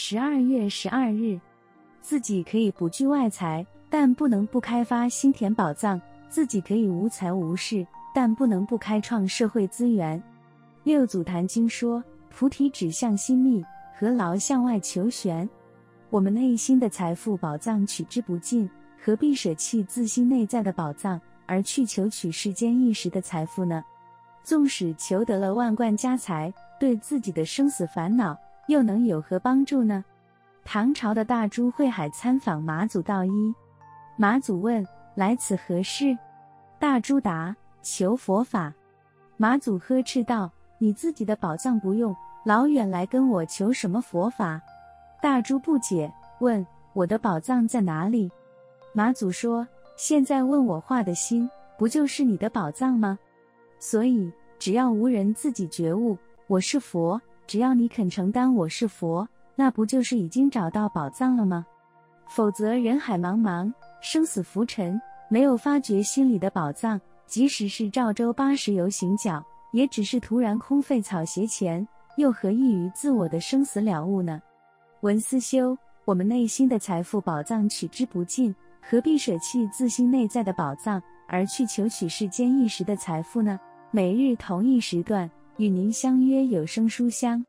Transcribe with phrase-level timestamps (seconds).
[0.00, 1.40] 十二月十二日，
[2.00, 7.84] 自己可以不惧外财，但不能不开发心田宝藏；自己可以无财无势，
[8.14, 10.22] 但不能不开创社会资源。
[10.84, 13.60] 六祖坛经说：“菩提指向心密，
[13.98, 15.46] 何劳向外求玄？”
[16.10, 18.70] 我们内心的财富宝藏取之不尽，
[19.04, 23.82] 何必舍弃自心内在的宝藏，而去求取世间一时的财富呢？
[24.44, 28.38] 纵使求得了万贯家财，对自己的生死烦恼，
[28.68, 30.04] 又能有何帮助呢？
[30.64, 33.54] 唐朝的大珠慧海参访马祖道一，
[34.16, 34.86] 马祖问
[35.16, 36.16] ：“来此何事？”
[36.78, 38.72] 大珠答：“求佛法。”
[39.38, 44.60] 马祖呵斥道：“你自己的宝藏不用，老远来跟我求什么佛法？”
[45.22, 48.30] 大珠不解，问：“我的宝藏在哪里？”
[48.92, 49.66] 马祖说
[49.96, 53.18] ：“现在问我话的心，不就是你的宝藏吗？
[53.78, 59.26] 所以，只要无人自己觉悟，我是佛。”只要你肯承担我是佛，
[59.56, 61.64] 那不就是已经找到宝藏了吗？
[62.28, 74.42] 否则人海茫茫，生死浮沉，没有发掘心里的宝藏，即使是赵州八十游行脚，也只是徒然空费草鞋钱，又何益于自我的生死了悟呢？
[75.00, 75.74] 文思修，
[76.04, 83.58] 我们内心的财富宝藏取之不尽，何必舍弃自心内在的宝藏，而去求取世间一时的财富呢？
[83.90, 85.30] 每日同一时段。
[85.58, 87.48] 与您相约有声书香。